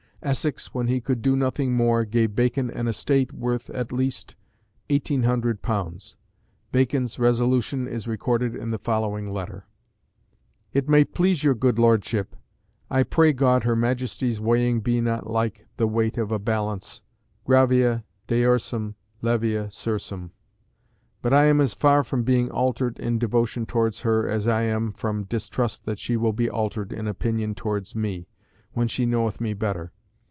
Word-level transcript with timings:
Essex, 0.23 0.71
when 0.71 0.85
he 0.85 1.01
could 1.01 1.23
do 1.23 1.35
nothing 1.35 1.73
more, 1.73 2.05
gave 2.05 2.35
Bacon 2.35 2.69
an 2.69 2.87
estate 2.87 3.33
worth 3.33 3.71
at 3.71 3.91
least 3.91 4.35
£1800. 4.91 6.15
Bacon's 6.71 7.17
resolution 7.17 7.87
is 7.87 8.07
recorded 8.07 8.53
in 8.55 8.69
the 8.69 8.77
following 8.77 9.31
letter: 9.31 9.65
"IT 10.73 10.87
MAY 10.87 11.05
PLEASE 11.05 11.43
YOUR 11.43 11.55
GOOD 11.55 11.79
LORDSHIP, 11.79 12.35
I 12.91 13.01
pray 13.01 13.33
God 13.33 13.63
her 13.63 13.75
Majesty's 13.75 14.39
weighing 14.39 14.81
be 14.81 15.01
not 15.01 15.27
like 15.27 15.65
the 15.77 15.87
weight 15.87 16.19
of 16.19 16.31
a 16.31 16.37
balance, 16.37 17.01
gravia 17.43 18.03
deorsum 18.27 18.93
levia 19.23 19.71
sursum. 19.73 20.33
But 21.23 21.33
I 21.33 21.45
am 21.45 21.59
as 21.59 21.73
far 21.73 22.03
from 22.03 22.21
being 22.21 22.51
altered 22.51 22.99
in 22.99 23.17
devotion 23.17 23.65
towards 23.65 24.01
her, 24.01 24.29
as 24.29 24.47
I 24.47 24.61
am 24.65 24.91
from 24.91 25.23
distrust 25.23 25.85
that 25.85 25.97
she 25.97 26.15
will 26.15 26.31
be 26.31 26.47
altered 26.47 26.93
in 26.93 27.07
opinion 27.07 27.55
towards 27.55 27.95
me, 27.95 28.27
when 28.73 28.87
she 28.87 29.07
knoweth 29.07 29.41
me 29.41 29.55
better. 29.55 29.91